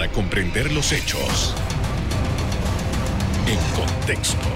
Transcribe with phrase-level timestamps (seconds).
[0.00, 1.54] para comprender los hechos
[3.46, 4.46] en contexto.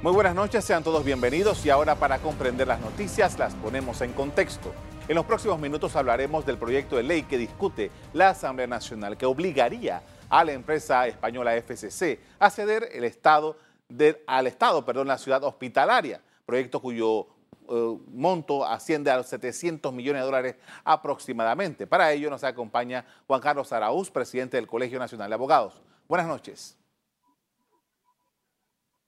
[0.00, 4.12] Muy buenas noches, sean todos bienvenidos y ahora para comprender las noticias las ponemos en
[4.12, 4.72] contexto.
[5.08, 9.26] En los próximos minutos hablaremos del proyecto de ley que discute la Asamblea Nacional que
[9.26, 13.56] obligaría a la empresa española FCC a ceder el Estado
[14.28, 17.26] al Estado, perdón, la ciudad hospitalaria, proyecto cuyo
[17.70, 21.86] eh, monto asciende a los 700 millones de dólares aproximadamente.
[21.86, 25.80] Para ello nos acompaña Juan Carlos Araúz, presidente del Colegio Nacional de Abogados.
[26.08, 26.76] Buenas noches.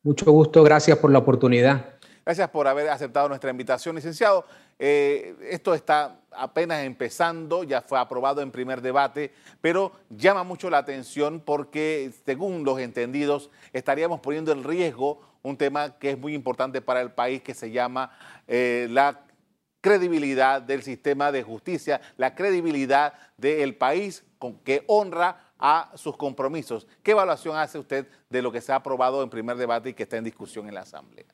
[0.04, 1.96] Mucho gusto, gracias por la oportunidad.
[2.24, 4.44] Gracias por haber aceptado nuestra invitación, licenciado.
[4.78, 10.78] Eh, esto está apenas empezando, ya fue aprobado en primer debate, pero llama mucho la
[10.78, 16.80] atención porque, según los entendidos, estaríamos poniendo en riesgo un tema que es muy importante
[16.80, 19.26] para el país, que se llama eh, la
[19.80, 26.86] credibilidad del sistema de justicia, la credibilidad del país con, que honra a sus compromisos.
[27.02, 30.04] ¿Qué evaluación hace usted de lo que se ha aprobado en primer debate y que
[30.04, 31.26] está en discusión en la Asamblea?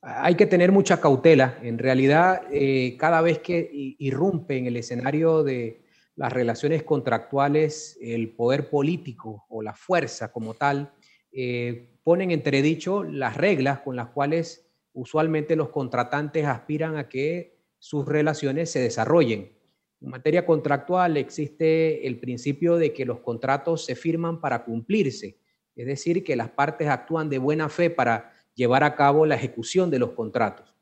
[0.00, 1.58] Hay que tener mucha cautela.
[1.62, 8.34] En realidad, eh, cada vez que irrumpe en el escenario de las relaciones contractuales, el
[8.34, 10.92] poder político o la fuerza como tal,
[11.32, 18.06] eh, ponen entredicho las reglas con las cuales usualmente los contratantes aspiran a que sus
[18.06, 19.52] relaciones se desarrollen.
[20.00, 25.38] En materia contractual existe el principio de que los contratos se firman para cumplirse,
[25.76, 29.90] es decir, que las partes actúan de buena fe para llevar a cabo la ejecución
[29.90, 30.74] de los contratos.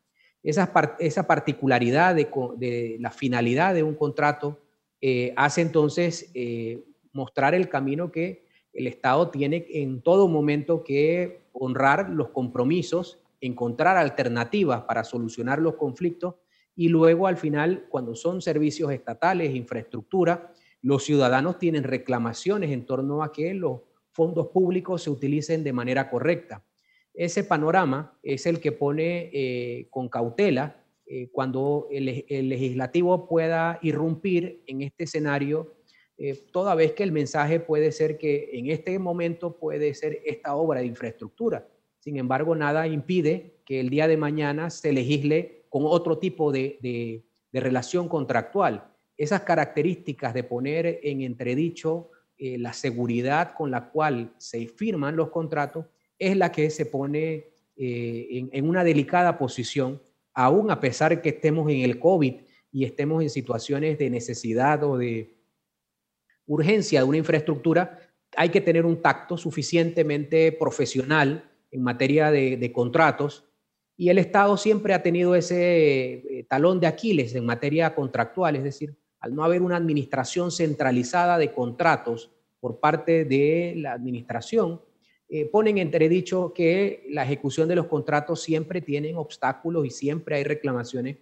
[0.42, 4.62] Esa, particularidad de, la finalidad de un contrato
[5.00, 8.45] eh, hace entonces eh, mostrar el camino que
[8.77, 15.74] el Estado tiene en todo momento que honrar los compromisos, encontrar alternativas para solucionar los
[15.74, 16.34] conflictos
[16.74, 23.22] y luego al final, cuando son servicios estatales, infraestructura, los ciudadanos tienen reclamaciones en torno
[23.22, 23.80] a que los
[24.12, 26.64] fondos públicos se utilicen de manera correcta.
[27.14, 32.04] Ese panorama es el que pone eh, con cautela eh, cuando el,
[32.48, 35.75] legislativo pueda irrumpir en este escenario,
[36.19, 40.54] eh, toda vez que el mensaje puede ser que en este momento puede ser esta
[40.56, 41.69] obra de infraestructura.
[41.99, 46.78] Sin embargo, nada impide que el día de mañana se legisle con otro tipo de,
[47.53, 48.93] de relación contractual.
[49.16, 55.87] Esas características de poner en entredicho la seguridad con la cual se firman los contratos
[56.19, 60.00] es la que se pone eh, en, una delicada posición,
[60.33, 62.34] aún a pesar que estemos en el COVID
[62.72, 65.35] y estemos en situaciones de necesidad o de
[66.47, 67.99] urgencia de una infraestructura,
[68.37, 73.45] hay que tener un tacto suficientemente profesional en materia de, contratos.
[73.97, 78.65] Y el Estado siempre ha tenido ese eh, talón de Aquiles en materia contractual, es
[78.65, 82.31] decir, al no haber una administración centralizada de contratos
[82.61, 84.81] por parte de la administración,
[85.28, 90.45] eh, ponen entredicho que la ejecución de los contratos siempre tienen obstáculos y siempre hay
[90.45, 91.17] reclamaciones,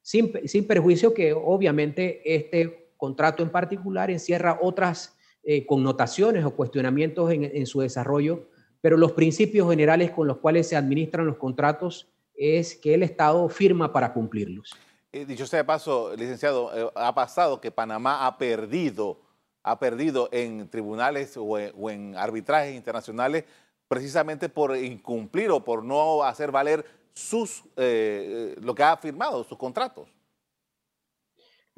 [0.00, 0.30] sin,
[0.66, 7.80] perjuicio que obviamente este contrato en particular encierra otras eh, connotaciones o cuestionamientos en, su
[7.80, 8.50] desarrollo,
[8.82, 13.48] pero los principios generales con los cuales se administran los contratos es que el Estado
[13.48, 14.74] firma para cumplirlos.
[15.12, 19.20] Eh, dicho sea de paso, licenciado, ha pasado que Panamá ha perdido
[19.62, 23.44] ha perdido en tribunales o en, arbitrajes internacionales
[23.86, 29.58] precisamente por incumplir o por no hacer valer sus, eh, lo que ha firmado, sus
[29.58, 30.08] contratos.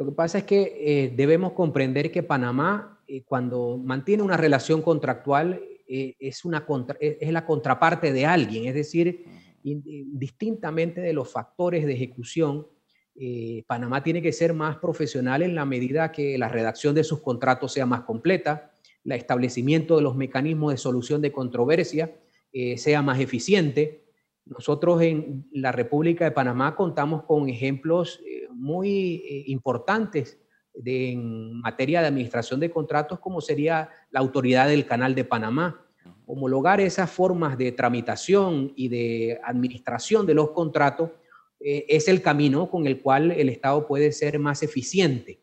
[0.01, 4.83] Lo que pasa es que eh, debemos comprender que Panamá, eh, cuando mantiene una relación
[4.83, 6.65] contractual, es, una
[7.01, 9.25] es la contraparte de alguien, es decir,
[9.61, 12.65] distintamente de los factores de ejecución
[13.23, 17.21] eh, Panamá tiene que ser más profesional en la medida que la redacción de sus
[17.21, 18.73] contratos sea más completa,
[19.05, 22.15] el establecimiento de los mecanismos de solución de controversia
[22.51, 24.05] eh, sea más eficiente.
[24.47, 30.39] Nosotros en la República de Panamá contamos con ejemplos eh, muy importantes
[30.85, 35.87] en materia de administración de contratos, como sería la autoridad del Canal de Panamá.
[36.27, 41.11] Homologar esas formas de tramitación y de administración de los contratos
[41.59, 45.41] eh, es el camino con el cual el Estado puede ser más eficiente.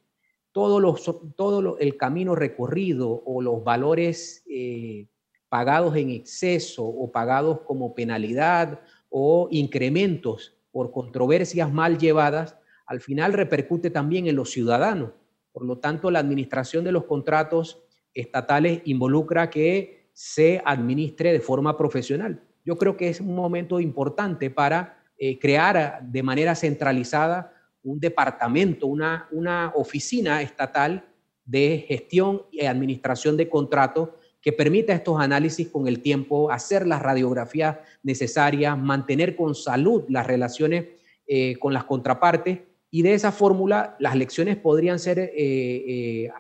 [0.52, 1.04] Todo, los,
[1.36, 5.08] todo el camino recorrido o los valores eh,
[5.50, 8.80] pagados en exceso o pagados como penalidad
[9.10, 12.58] o incrementos por controversias mal llevadas,
[12.88, 15.12] al final repercute también en los ciudadanos.
[15.52, 21.78] Por lo tanto, la administración de los contratos estatales involucra que se administre de forma
[21.78, 22.42] profesional.
[22.66, 27.54] Yo creo que es un momento importante para eh, crear de manera centralizada
[27.84, 31.06] un departamento, una, una oficina estatal
[31.46, 34.10] de gestión y administración de contratos
[34.42, 40.26] que permita estos análisis con el tiempo, hacer las radiografías necesarias, mantener con salud las
[40.26, 40.86] relaciones
[41.28, 46.32] eh, con las contrapartes y de esa fórmula las lecciones podrían ser eh,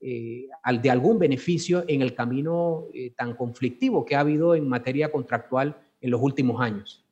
[0.00, 0.48] eh,
[0.80, 2.86] de algún beneficio en el camino
[3.16, 7.04] tan conflictivo que ha habido en materia contractual en los últimos años.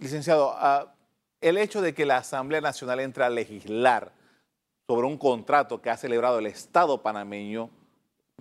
[0.00, 0.94] licenciado, ah,
[1.40, 4.12] el hecho de que la Asamblea Nacional entre a legislar
[4.86, 7.70] sobre un contrato que ha celebrado el Estado panameño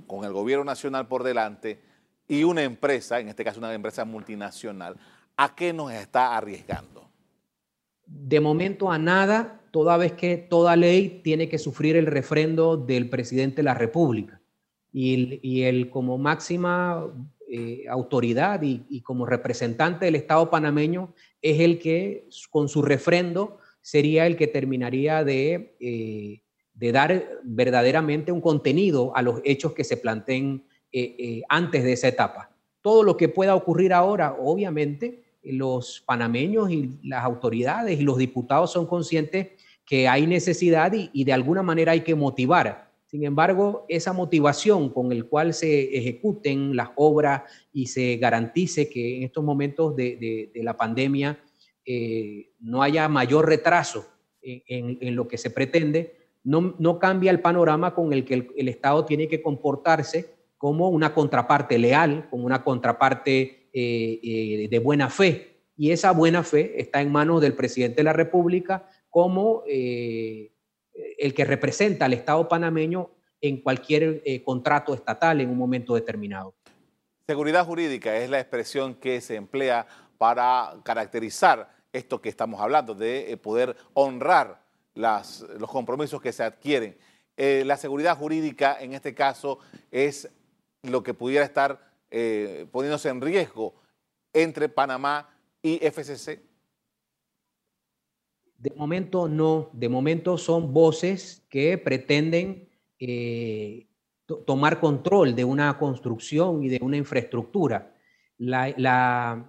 [0.08, 1.80] con el gobierno nacional por delante
[2.28, 4.98] y una empresa, en este caso una empresa multinacional,
[5.36, 7.10] ¿a qué nos está arriesgando?
[8.06, 13.10] De momento a nada, toda vez que toda ley tiene que sufrir el refrendo del
[13.10, 14.42] presidente de la República.
[14.92, 17.06] Y, él como máxima
[17.48, 24.26] eh, autoridad y, como representante del Estado panameño es el que con su refrendo sería
[24.26, 26.42] el que terminaría de, eh,
[26.74, 32.08] de dar verdaderamente un contenido a los hechos que se planteen eh, antes de esa
[32.08, 32.52] etapa.
[32.82, 38.72] Todo lo que pueda ocurrir ahora, obviamente, los panameños y las autoridades y los diputados
[38.72, 39.50] son conscientes
[39.86, 42.92] que hay necesidad y, de alguna manera hay que motivar.
[43.08, 47.42] Sin embargo, esa motivación con el cual se ejecuten las obras
[47.74, 51.40] y se garantice que en estos momentos de, la pandemia
[51.84, 54.06] eh, no haya mayor retraso
[54.44, 59.28] en, lo que se pretende, no, cambia el panorama con el que el, Estado tiene
[59.28, 65.58] que comportarse como una contraparte leal, como una contraparte eh, eh, de buena fe.
[65.78, 71.46] Y esa buena fe está en manos del presidente de la República como el que
[71.46, 76.54] representa al Estado panameño en cualquier contrato estatal en un momento determinado.
[77.26, 79.88] Seguridad jurídica es la expresión que se emplea
[80.18, 84.62] para caracterizar esto que estamos hablando, de eh, poder honrar
[84.96, 86.98] los compromisos que se adquieren.
[87.38, 89.60] Eh, la seguridad jurídica en este caso
[89.92, 90.30] es
[90.84, 93.76] lo que pudiera estar eh, poniéndose en riesgo
[94.34, 95.30] entre Panamá
[95.62, 96.42] y FCC.
[98.58, 102.68] De momento no, de momento son voces que pretenden
[104.46, 107.96] tomar control de una construcción y de una infraestructura.
[108.38, 109.48] La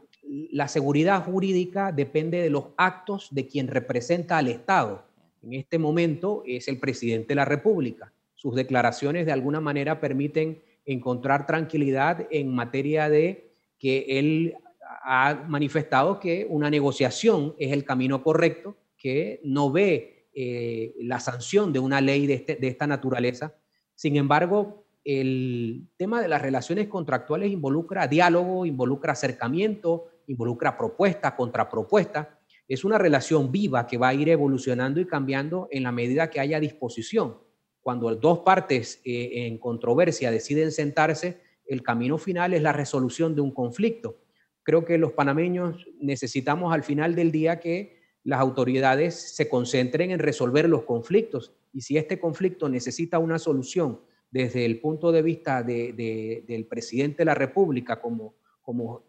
[0.69, 5.05] seguridad jurídica depende de los actos de quien representa al Estado.
[5.43, 8.13] En este momento es el presidente de la República.
[8.35, 14.55] Sus declaraciones de alguna manera permiten encontrar tranquilidad en materia de que él
[15.03, 21.73] ha manifestado que una negociación es el camino correcto, que no ve eh, la sanción
[21.73, 23.55] de una ley de, este, de esta naturaleza.
[23.95, 32.39] Sin embargo, el tema de las relaciones contractuales involucra diálogo, involucra acercamiento, involucra propuesta, contrapropuesta.
[32.69, 36.41] Es una relación viva que va a ir evolucionando y cambiando en la medida que
[36.41, 37.39] haya disposición.
[37.82, 43.41] Cuando dos partes eh, en controversia deciden sentarse, el camino final es la resolución de
[43.41, 44.19] un conflicto.
[44.62, 50.19] Creo que los panameños necesitamos al final del día que las autoridades se concentren en
[50.19, 54.00] resolver los conflictos y si este conflicto necesita una solución
[54.31, 58.35] desde el punto de vista del presidente de la República como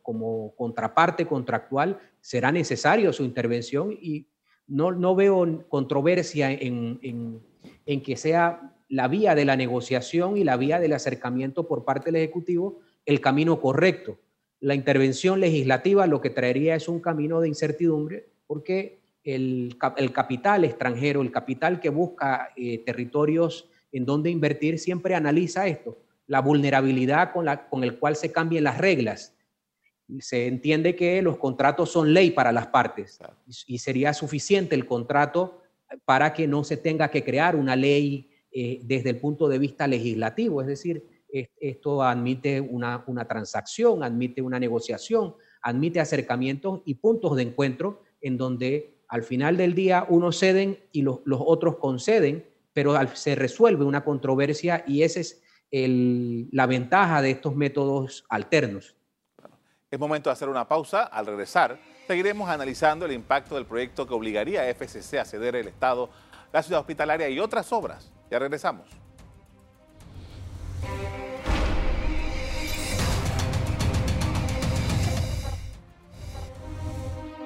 [0.01, 4.27] como, contraparte contractual, será necesario su intervención y
[4.67, 7.41] no, no veo controversia en, en,
[7.99, 12.15] que sea la vía de la negociación y la vía del acercamiento por parte del
[12.17, 14.17] Ejecutivo el camino correcto.
[14.61, 20.63] La intervención legislativa lo que traería es un camino de incertidumbre porque el, el capital
[20.63, 27.33] extranjero, el capital que busca eh, territorios en donde invertir, siempre analiza esto, la vulnerabilidad
[27.33, 29.35] con, la, con el cual se cambien las reglas
[30.19, 33.19] se entiende que los contratos son ley para las partes
[33.65, 35.60] y sería suficiente el contrato
[36.05, 39.87] para que no se tenga que crear una ley eh, desde el punto de vista
[39.87, 40.61] legislativo.
[40.61, 41.03] Es decir,
[41.59, 48.97] esto admite una, transacción, admite una negociación, admite acercamientos y puntos de encuentro en donde
[49.07, 54.83] al final del día unos ceden y los, otros conceden, pero se resuelve una controversia
[54.85, 58.95] y esa es la ventaja de estos métodos alternos.
[59.89, 61.03] Es momento de hacer una pausa.
[61.03, 61.77] Al regresar,
[62.11, 66.09] seguiremos analizando el impacto del proyecto que obligaría a FCC a ceder el Estado,
[66.51, 68.11] la ciudad hospitalaria y otras obras.
[68.29, 68.85] Ya regresamos.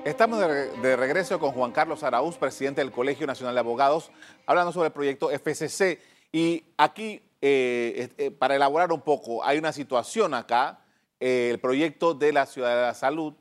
[0.03, 4.10] Estamos de, regreso con Juan Carlos Araúz, presidente del Colegio Nacional de Abogados,
[4.48, 6.01] hablando sobre el proyecto FCC.
[6.31, 10.79] Y aquí, eh, eh, para elaborar un poco, hay una situación acá
[11.19, 13.36] eh, el proyecto de la Ciudad de la Salud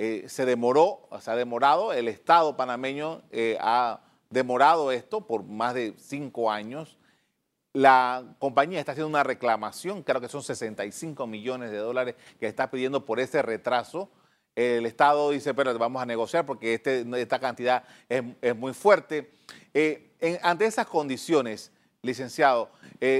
[0.00, 4.00] eh, se demoró, se ha demorado, el Estado panameño eh, ha
[4.30, 6.96] demorado esto por más de cinco años.
[7.72, 12.70] La compañía está haciendo una reclamación, creo que son 65 millones de dólares que está
[12.70, 14.08] pidiendo por ese retraso.
[14.54, 19.32] El Estado dice, pero vamos a negociar porque este, esta cantidad es, muy fuerte.
[19.74, 22.70] Eh, ante esas condiciones, licenciado,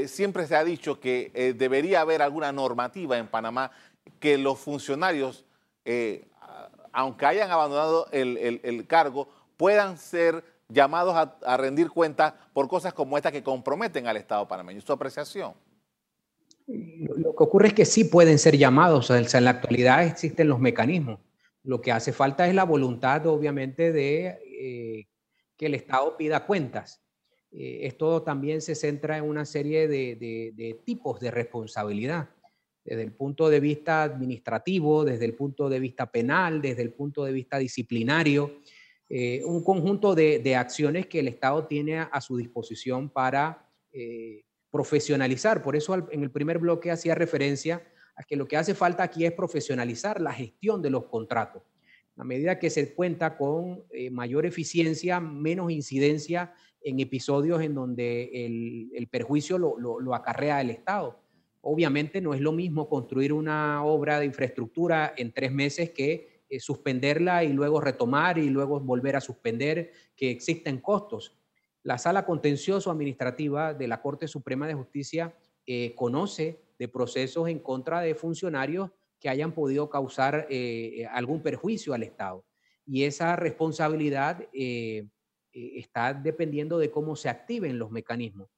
[0.06, 3.72] siempre se ha dicho que debería haber alguna normativa en Panamá
[4.20, 5.44] que los funcionarios,
[6.98, 13.30] aunque hayan abandonado el, cargo, puedan ser llamados a, rendir cuentas por cosas como esta
[13.30, 14.80] que comprometen al Estado panameño.
[14.80, 15.54] ¿Su apreciación?
[16.66, 21.20] Lo que ocurre es que sí pueden ser llamados, en la actualidad existen los mecanismos.
[21.62, 25.06] Lo que hace falta es la voluntad, obviamente, de eh,
[25.56, 27.00] que el Estado pida cuentas.
[27.52, 32.30] Eh, esto también se centra en una serie de, tipos de responsabilidad,
[32.88, 37.22] desde el punto de vista administrativo, desde el punto de vista penal, desde el punto
[37.22, 38.60] de vista disciplinario.
[39.10, 45.62] Eh, un conjunto de, acciones que el Estado tiene a, su disposición para eh, profesionalizar.
[45.62, 49.26] Por eso en el primer bloque hacía referencia a que lo que hace falta aquí
[49.26, 51.62] es profesionalizar la gestión de los contratos.
[52.16, 58.46] A medida que se cuenta con eh, mayor eficiencia, menos incidencia en episodios en donde
[58.94, 61.27] el, perjuicio lo, lo acarrea el Estado.
[61.60, 66.60] Obviamente no es lo mismo construir una obra de infraestructura en tres meses que eh,
[66.60, 71.36] suspenderla y luego retomar y luego volver a suspender, que existen costos.
[71.82, 75.36] La sala contencioso administrativa de la Corte Suprema de Justicia
[75.66, 81.92] eh, conoce de procesos en contra de funcionarios que hayan podido causar eh, algún perjuicio
[81.92, 82.44] al Estado.
[82.86, 84.48] Y esa responsabilidad
[85.52, 88.48] está dependiendo de cómo se activen los mecanismos.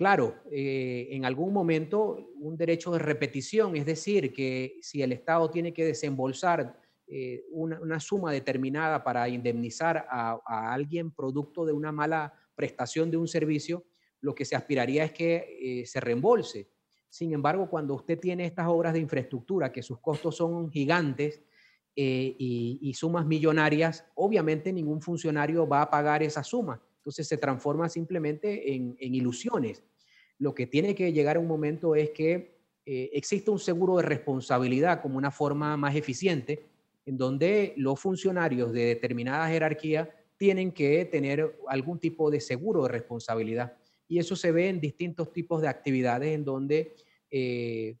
[0.00, 5.74] Claro, en algún momento un derecho de repetición, es decir, que si el Estado tiene
[5.74, 6.80] que desembolsar
[7.12, 10.38] eh, una, suma determinada para indemnizar a,
[10.72, 13.84] alguien producto de una mala prestación de un servicio,
[14.20, 16.70] lo que se aspiraría es que eh, se reembolse.
[17.08, 21.42] Sin embargo, cuando usted tiene estas obras de infraestructura, que sus costos son gigantes
[21.96, 26.80] eh, y, sumas millonarias, obviamente ningún funcionario va a pagar esa suma.
[26.98, 29.82] Entonces se transforma simplemente en, en ilusiones.
[30.40, 35.00] Lo que tiene que llegar a un momento es que existe un seguro de responsabilidad
[35.00, 36.64] como una forma más eficiente
[37.06, 42.88] en donde los funcionarios de determinada jerarquía tienen que tener algún tipo de seguro de
[42.88, 43.76] responsabilidad.
[44.08, 46.96] Y eso se ve en distintos tipos de actividades en donde
[47.30, 47.96] eh,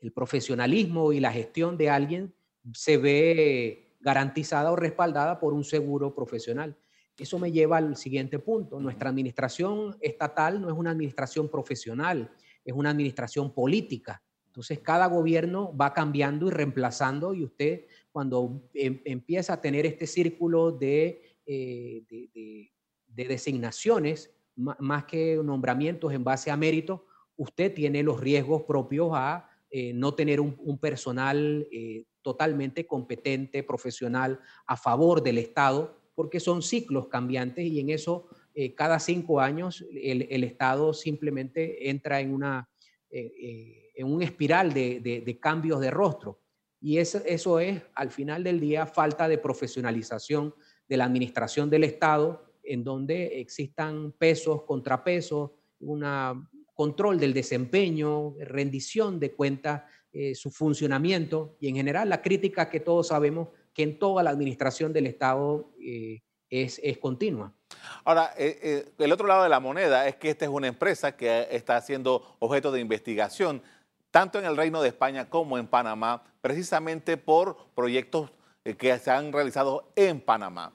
[0.00, 2.34] el profesionalismo y la gestión de alguien
[2.74, 6.76] se ve garantizada o respaldada por un seguro profesional.
[7.18, 8.78] Eso me lleva al siguiente punto.
[8.78, 12.30] Nuestra administración estatal no es una administración profesional,
[12.64, 14.22] es una administración política.
[14.46, 20.06] Entonces, cada gobierno va cambiando y reemplazando y usted cuando em, empieza a tener este
[20.06, 27.06] círculo de, eh, de, designaciones, más que nombramientos en base a mérito,
[27.36, 34.40] usted tiene los riesgos propios a eh, no tener un, personal eh, totalmente competente, profesional,
[34.66, 38.26] a favor del Estado, porque son ciclos cambiantes y en eso
[38.74, 42.68] cada cinco años el, el, Estado simplemente entra en, una,
[43.08, 46.40] en un espiral de, de cambios de rostro.
[46.80, 50.52] Y eso, eso es, al final del día, falta de profesionalización
[50.88, 56.04] de la administración del Estado, en donde existan pesos, contrapesos, un
[56.74, 62.80] control del desempeño, rendición de cuentas, eh, su funcionamiento y en general la crítica que
[62.80, 66.18] todos sabemos que en toda la administración del Estado eh,
[66.50, 67.54] es, es, continua.
[68.04, 71.46] Ahora, eh, el otro lado de la moneda es que esta es una empresa que
[71.52, 73.62] está haciendo objeto de investigación
[74.10, 78.32] tanto en el Reino de España como en Panamá, precisamente por proyectos
[78.64, 80.72] eh, que se han realizado en Panamá.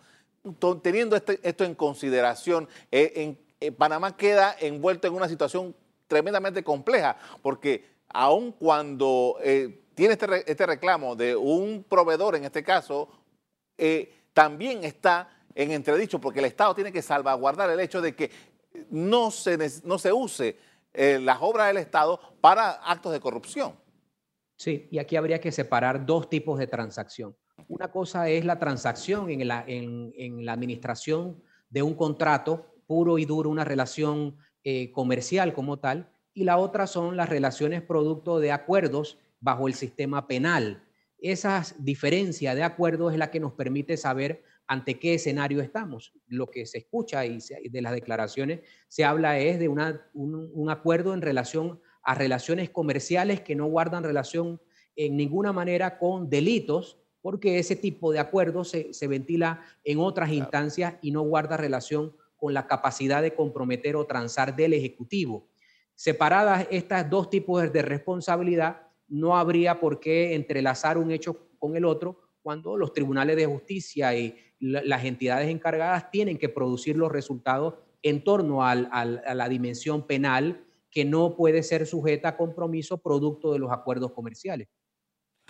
[0.82, 5.76] Teniendo este, esto en consideración, eh, eh, Panamá queda envuelto en una situación
[6.08, 9.38] tremendamente compleja, porque aun cuando
[9.96, 13.10] tiene este, este, reclamo de un proveedor, en este caso,
[14.34, 18.32] también está en entredicho, porque el Estado tiene que salvaguardar el hecho de que
[18.90, 20.58] no se, no se use
[20.94, 23.76] eh, las obras del Estado para actos de corrupción.
[24.56, 27.36] Sí, y aquí habría que separar dos tipos de transacción.
[27.68, 33.26] Una cosa es la transacción en la, en, la administración de un contrato puro y
[33.26, 38.52] duro, una relación eh, comercial como tal, y la otra son las relaciones producto de
[38.52, 40.84] acuerdos bajo el sistema penal.
[41.20, 46.14] Esa diferencia de acuerdos es la que nos permite saber ante qué escenario estamos.
[46.28, 51.22] Lo que se escucha y de las declaraciones se habla es de un, acuerdo en
[51.22, 54.62] relación a relaciones comerciales que no guardan relación
[54.96, 60.96] en ninguna manera con delitos porque ese tipo de acuerdo se, ventila en otras instancias
[61.02, 65.48] y no guarda relación con la capacidad de comprometer o transar del Ejecutivo.
[65.96, 71.86] Separadas estas dos tipos de responsabilidad, no habría por qué entrelazar un hecho con el
[71.86, 77.76] otro cuando los tribunales de justicia y las entidades encargadas tienen que producir los resultados
[78.02, 83.60] en torno a la dimensión penal que no puede ser sujeta a compromiso producto de
[83.60, 84.68] los acuerdos comerciales.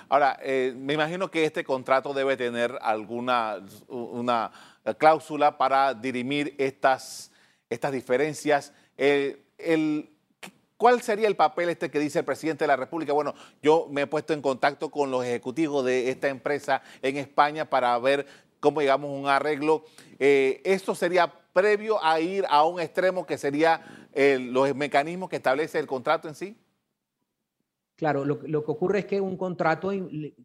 [0.10, 4.51] Ahora, eh, me imagino que este contrato debe tener alguna una
[4.98, 7.31] cláusula para dirimir estas,
[7.69, 8.74] estas diferencias.
[8.98, 10.12] el,
[10.84, 13.13] ¿Cuál sería el papel este que dice el presidente de la República?
[13.13, 17.70] Bueno, yo me he puesto en contacto con los ejecutivos de esta empresa en España
[17.70, 18.25] para ver
[18.60, 19.86] cómo llegamos a un arreglo.
[20.20, 25.38] Eh, ¿Esto sería previo a ir a un extremo que sería eh, los mecanismos que
[25.38, 26.58] establece el contrato en sí?
[27.96, 29.90] Claro, lo, que ocurre es que un contrato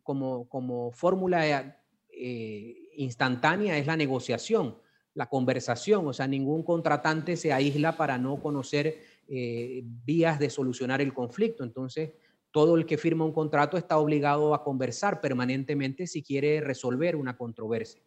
[0.05, 1.81] como, como fórmula
[2.11, 4.79] eh, instantánea es la negociación,
[5.15, 11.01] la conversación, o sea, ningún contratante se aísla para no conocer eh, vías de solucionar
[11.01, 11.63] el conflicto.
[11.63, 12.13] Entonces,
[12.51, 17.37] todo el que firma un contrato está obligado a conversar permanentemente si quiere resolver una
[17.37, 18.03] controversia.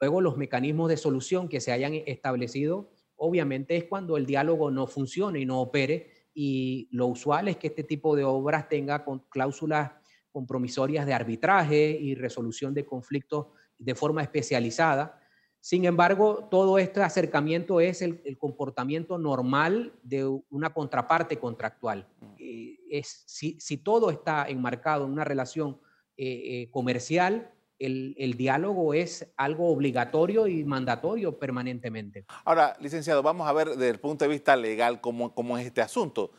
[0.00, 4.86] Luego, los mecanismos de solución que se hayan establecido, obviamente es cuando el diálogo no
[4.86, 9.90] funcione y no opere, y lo usual es que este tipo de obras tenga cláusulas
[10.30, 13.48] compromisorias de arbitraje y resolución de conflictos
[13.78, 15.19] de forma especializada,
[15.60, 22.08] sin embargo, todo este acercamiento es el, comportamiento normal de una contraparte contractual.
[22.20, 22.26] Mm.
[22.38, 25.78] Eh, es, si, todo está enmarcado en una relación
[26.16, 32.26] eh, eh, comercial, el, diálogo es algo obligatorio y mandatorio permanentemente.
[32.44, 35.80] Ahora, licenciado, vamos a ver desde el punto de vista legal cómo, cómo es este
[35.80, 36.30] asunto.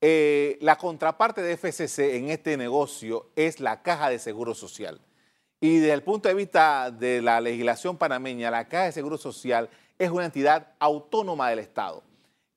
[0.00, 5.00] la contraparte de FCC en este negocio es la Caja de Seguro Social.
[5.64, 9.70] Y desde el punto de vista de la legislación panameña, la Caja de Seguro Social
[9.98, 12.04] es una entidad autónoma del Estado.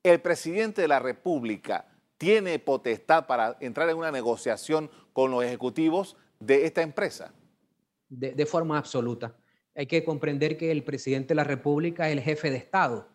[0.04, 1.88] El presidente de la República
[2.18, 7.34] tiene potestad para entrar en una negociación con los ejecutivos de esta empresa.
[8.10, 9.38] De, forma absoluta.
[9.74, 13.08] Hay que comprender que el presidente de la República es el jefe de Estado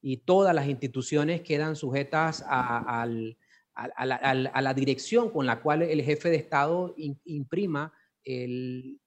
[0.00, 6.36] y todas las instituciones quedan sujetas a, la, dirección con la cual el jefe de
[6.36, 6.94] Estado
[7.24, 8.99] imprima el,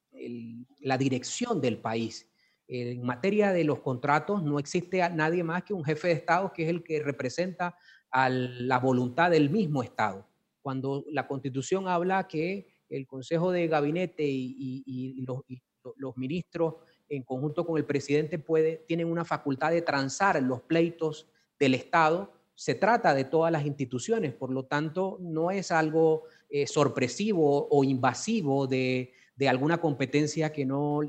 [0.79, 2.29] la dirección del país.
[2.67, 6.63] En materia de los contratos no existe nadie más que un jefe de Estado que
[6.63, 7.75] es el que representa
[8.09, 10.27] a la voluntad del mismo Estado.
[10.61, 16.75] Cuando la Constitución habla que el Consejo de Gabinete y, los, ministros
[17.09, 21.27] en conjunto con el presidente puede, tienen una facultad de transar los pleitos
[21.59, 26.67] del Estado, se trata de todas las instituciones, por lo tanto no es algo eh,
[26.67, 31.01] sorpresivo o invasivo de, de alguna competencia que no,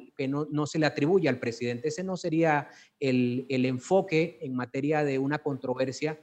[0.51, 1.89] no, se le atribuye al presidente.
[1.89, 6.19] Ese no sería el, enfoque en materia de una controversia,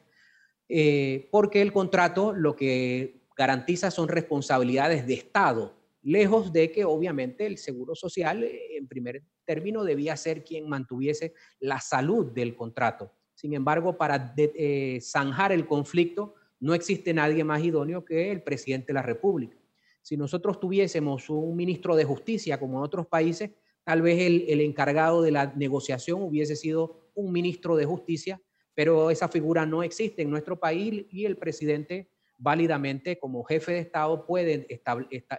[0.68, 7.46] eh, porque el contrato lo que garantiza son responsabilidades de Estado, lejos de que obviamente
[7.46, 13.12] el Seguro Social, eh, en primer término, debía ser quien mantuviese la salud del contrato.
[13.36, 18.88] Sin embargo, para eh, zanjar el conflicto, no existe nadie más idóneo que el presidente
[18.88, 19.58] de la República.
[20.02, 23.52] Si nosotros tuviésemos un ministro de justicia como en otros países,
[23.84, 28.42] tal vez el, encargado de la negociación hubiese sido un ministro de justicia,
[28.74, 33.80] pero esa figura no existe en nuestro país y el presidente válidamente como jefe de
[33.80, 34.68] Estado puede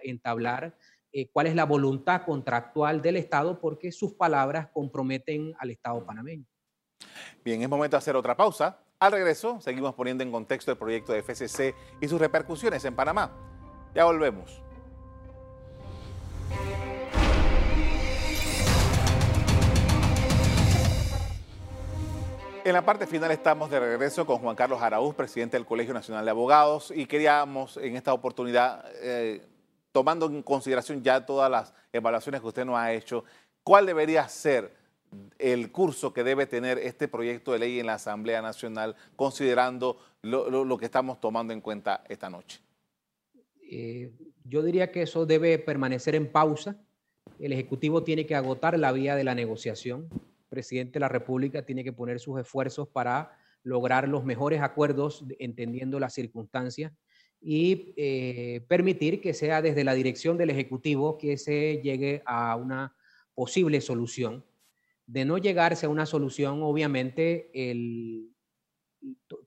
[0.03, 0.77] entablar
[1.11, 6.45] eh, cuál es la voluntad contractual del Estado porque sus palabras comprometen al Estado panameño.
[7.43, 8.79] Bien, es momento de hacer otra pausa.
[8.99, 13.52] Al regreso, seguimos poniendo en contexto el proyecto de FCC y sus repercusiones en Panamá.
[13.93, 14.59] Ya volvemos.
[22.65, 26.25] En la parte final estamos de regreso con Juan Carlos Araúz, presidente del Colegio Nacional
[26.25, 29.45] de Abogados, y queríamos en esta oportunidad, eh,
[29.91, 33.25] tomando en consideración ya todas las evaluaciones que usted nos ha hecho,
[33.63, 34.73] ¿cuál debería ser
[35.37, 40.77] el curso que debe tener este proyecto de ley en la Asamblea Nacional, considerando lo
[40.77, 42.61] que estamos tomando en cuenta esta noche?
[43.75, 44.11] Eh,
[44.45, 46.79] yo diría que eso debe permanecer en pausa.
[47.39, 50.09] El Ejecutivo tiene que agotar la vía de la negociación.
[50.11, 55.25] El presidente de la República tiene que poner sus esfuerzos para lograr los mejores acuerdos,
[55.39, 56.91] entendiendo las circunstancias,
[57.41, 62.95] y eh, permitir que sea desde la dirección del Ejecutivo que se llegue a una
[63.33, 64.45] posible solución.
[65.07, 67.49] De no llegarse a una solución, obviamente,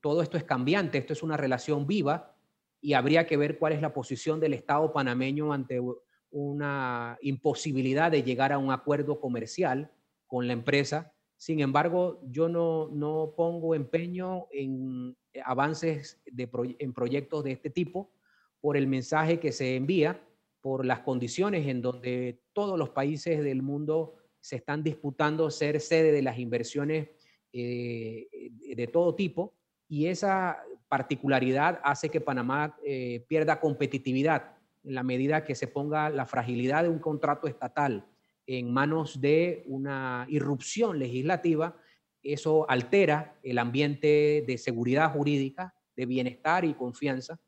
[0.01, 2.36] todo esto es cambiante, esto es una relación viva
[2.81, 5.81] y habría que ver cuál es la posición del Estado panameño ante
[6.29, 9.91] una imposibilidad de llegar a un acuerdo comercial
[10.27, 11.13] con la empresa.
[11.37, 18.11] Sin embargo, yo no, no pongo empeño en avances de en proyectos de este tipo
[18.59, 20.23] por el mensaje que se envía,
[20.61, 26.11] por las condiciones en donde todos los países del mundo se están disputando ser sede
[26.11, 27.09] de las inversiones
[27.53, 28.27] eh,
[28.75, 29.53] de todo tipo
[29.87, 36.09] y esa particularidad hace que Panamá eh, pierda competitividad en la medida que se ponga
[36.09, 38.05] la fragilidad de un contrato estatal
[38.47, 41.75] en manos de una irrupción legislativa,
[42.23, 47.39] eso altera el ambiente de seguridad jurídica, de bienestar y confianza.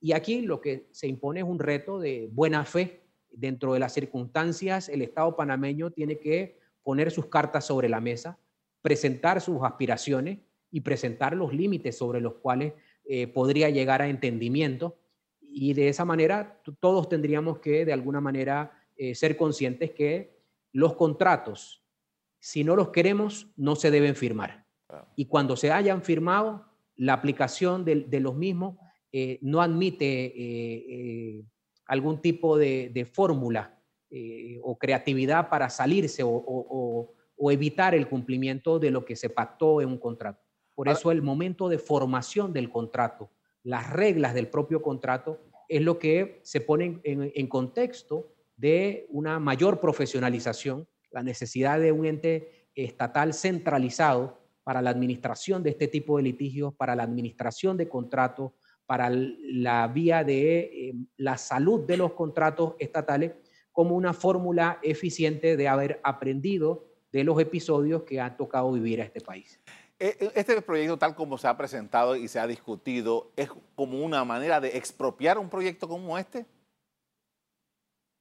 [0.00, 3.02] Y aquí lo que se impone es un reto de buena fe.
[3.30, 8.38] Dentro de las circunstancias, el Estado panameño tiene que poner sus cartas sobre la mesa,
[8.80, 10.38] presentar sus aspiraciones
[10.70, 12.74] y presentar los límites sobre los cuales
[13.06, 14.96] eh, podría llegar a entendimiento.
[15.40, 20.38] Y de esa manera todos tendríamos que, de alguna manera, eh, ser conscientes que
[20.72, 21.84] los contratos,
[22.40, 24.66] si no los queremos, no se deben firmar.
[25.16, 28.76] Y cuando se hayan firmado, la aplicación de, los mismos
[29.12, 31.44] eh, no admite
[31.86, 33.80] algún tipo de, fórmula
[34.62, 37.12] o creatividad para salirse o,
[37.50, 40.43] evitar el cumplimiento de lo que se pactó en un contrato.
[40.74, 43.30] Por eso el momento de formación del contrato,
[43.62, 49.80] las reglas del propio contrato, es lo que se pone en, contexto de una mayor
[49.80, 56.24] profesionalización, la necesidad de un ente estatal centralizado para la administración de este tipo de
[56.24, 58.52] litigios, para la administración de contratos,
[58.86, 63.32] para la vía de eh, la salud de los contratos estatales,
[63.72, 69.04] como una fórmula eficiente de haber aprendido de los episodios que ha tocado vivir a
[69.04, 69.60] este país.
[69.98, 74.04] Eh, eh, este proyecto, tal como se ha presentado y se ha discutido, ¿es como
[74.04, 76.46] una manera de expropiar un proyecto como este?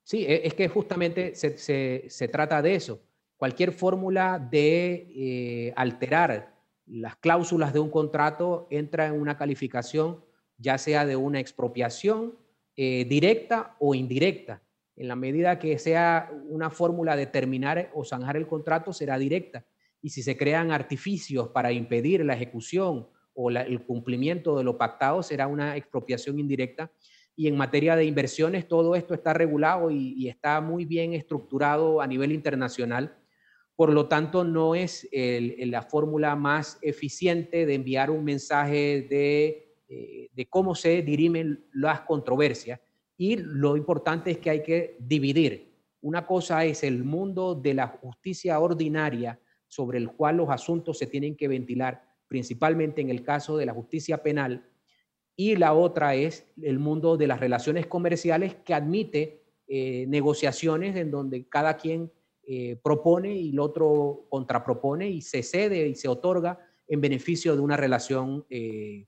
[0.03, 3.01] Sí, e, es que justamente se, trata de eso.
[3.37, 6.53] Cualquier fórmula de eh, alterar
[6.85, 10.23] las cláusulas de un contrato entra en una calificación
[10.57, 12.37] ya sea de una expropiación
[12.75, 14.61] directa o indirecta.
[14.95, 19.65] En la medida que sea una fórmula de terminar o zanjar el contrato, será directa
[20.03, 25.23] y si se crean artificios para impedir la ejecución o el cumplimiento de lo pactado,
[25.23, 26.91] será una expropiación indirecta.
[27.37, 32.05] Y en materia de inversiones, todo esto está regulado y, está muy bien estructurado a
[32.05, 33.17] nivel internacional.
[33.77, 40.29] Por lo tanto, no es la fórmula más eficiente de enviar un mensaje de, eh,
[40.33, 42.81] de cómo se dirimen las controversias.
[43.17, 45.71] Y lo importante es que hay que dividir.
[46.01, 49.39] Una cosa es el mundo de la justicia ordinaria,
[49.73, 53.73] sobre el cual los asuntos se tienen que ventilar, principalmente en el caso de la
[53.73, 54.69] justicia penal,
[55.35, 61.09] y la otra es el mundo de las relaciones comerciales que admite eh, negociaciones en
[61.09, 62.11] donde cada quien
[62.43, 67.61] eh, propone y el otro contrapropone y se cede y se otorga en beneficio de
[67.61, 69.07] una relación eh,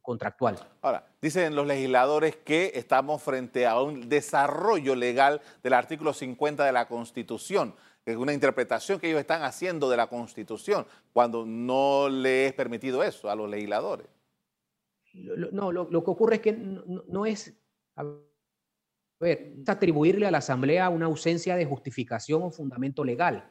[0.00, 0.56] contractual.
[0.80, 6.72] Ahora, dicen los legisladores que estamos frente a un desarrollo legal del artículo 50 de
[6.72, 7.74] la Constitución
[8.10, 13.02] es una interpretación que ellos están haciendo de la Constitución cuando no le es permitido
[13.02, 14.06] eso a los legisladores.
[15.14, 17.52] No, lo, que ocurre es que no, es,
[17.96, 18.04] a
[19.18, 23.50] ver, atribuirle a la Asamblea una ausencia de justificación o fundamento legal.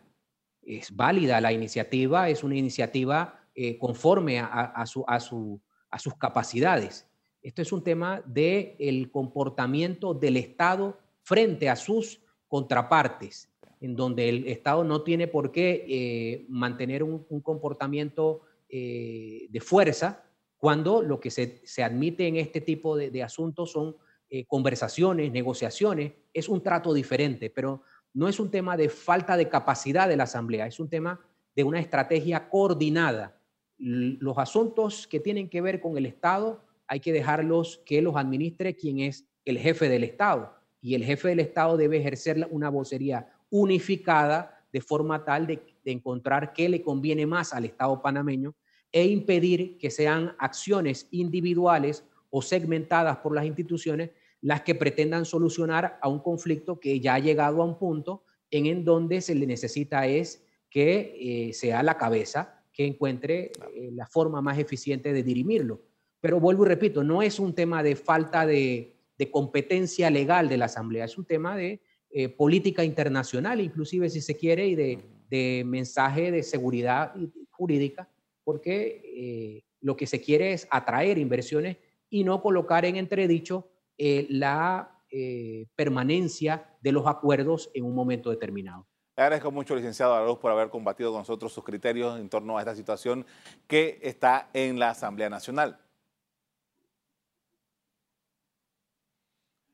[0.62, 7.08] Es válida la iniciativa, es una iniciativa eh, conforme a, su, a, sus capacidades.
[7.42, 13.49] Esto es un tema del el comportamiento del Estado frente a sus contrapartes
[13.82, 20.24] en donde el Estado no tiene por qué eh, mantener un, comportamiento eh, de fuerza
[20.58, 23.96] cuando lo que se, admite en este tipo de, asuntos son
[24.30, 27.82] eh, conversaciones, negociaciones, es un trato diferente, pero
[28.14, 31.22] no es un tema de falta de capacidad de la Asamblea, es un tema
[31.56, 33.40] de una estrategia coordinada.
[33.78, 38.76] Los asuntos que tienen que ver con el Estado hay que dejarlos que los administre
[38.76, 40.54] quien es el jefe del Estado.
[40.82, 46.54] Y el jefe del Estado debe ejercer una vocería unificada de forma tal de, encontrar
[46.54, 48.54] qué le conviene más al Estado panameño
[48.92, 55.98] e impedir que sean acciones individuales o segmentadas por las instituciones las que pretendan solucionar
[56.02, 59.48] a un conflicto que ya ha llegado a un punto en, en donde se le
[59.48, 65.24] necesita es que eh, sea la cabeza que encuentre eh, la forma más eficiente de
[65.24, 65.82] dirimirlo.
[66.22, 68.96] Pero vuelvo y repito, no es un tema de falta de
[69.32, 74.36] competencia legal de la Asamblea, es un tema de eh, política internacional, inclusive si se
[74.36, 77.14] quiere, y de, mensaje de seguridad
[77.52, 78.10] jurídica,
[78.44, 81.78] porque eh, lo que se quiere es atraer inversiones
[82.10, 88.30] y no colocar en entredicho eh, la eh, permanencia de los acuerdos en un momento
[88.30, 88.88] determinado.
[89.16, 92.62] Le agradezco mucho, licenciado Arauz, por haber combatido con nosotros sus criterios en torno a
[92.62, 93.26] esta situación
[93.68, 95.80] que está en la Asamblea Nacional.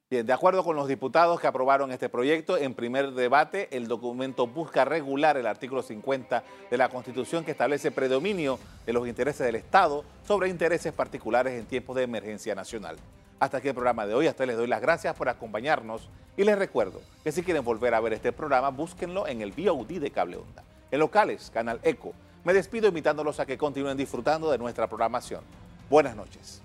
[0.08, 4.46] Bien, de acuerdo con los diputados que aprobaron este proyecto, en primer debate el documento
[4.46, 9.56] busca regular el artículo 50 de la Constitución que establece predominio de los intereses del
[9.56, 12.98] Estado sobre intereses particulares en tiempos de emergencia nacional.
[13.40, 14.28] Hasta aquí el programa de hoy.
[14.28, 18.00] Hasta les doy las gracias por acompañarnos y les recuerdo que si quieren volver a
[18.00, 20.64] ver este programa, búsquenlo en el VOD de Cable Onda.
[20.92, 22.14] En locales, Canal Eco.
[22.44, 25.42] Me despido invitándolos a que continúen disfrutando de nuestra programación.
[25.90, 26.62] Buenas noches.